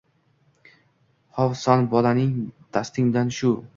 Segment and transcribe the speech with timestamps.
[1.39, 2.33] Ho‘v san bolaning
[2.79, 3.53] dastingdan shu